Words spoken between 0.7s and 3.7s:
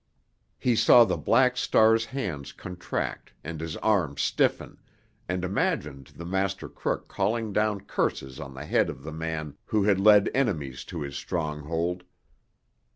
saw the Black Star's hands contract and